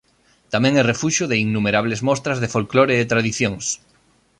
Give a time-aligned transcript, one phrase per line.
[0.53, 3.65] Tamén é refuxio de innumerables mostras de folclore e tradicións.